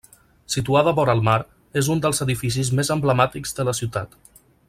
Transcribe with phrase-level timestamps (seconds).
[0.53, 1.35] Situada vora el mar,
[1.83, 4.19] és un dels edificis més emblemàtics de la ciutat.